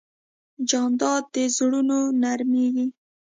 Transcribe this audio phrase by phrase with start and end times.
[0.69, 2.87] جانداد د زړونو نرمیږي.